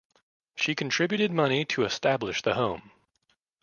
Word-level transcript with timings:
She 0.55 0.73
contributed 0.73 1.31
money 1.31 1.63
to 1.65 1.85
establish 1.85 2.41
the 2.41 2.55
home. 2.55 2.89